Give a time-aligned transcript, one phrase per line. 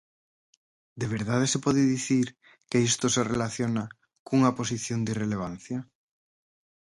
[0.99, 2.27] ¿De verdade se pode dicir
[2.69, 3.83] que isto se relaciona
[4.27, 5.79] cunha posición de irrelevancia?